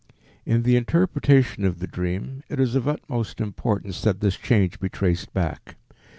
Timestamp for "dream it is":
1.85-2.73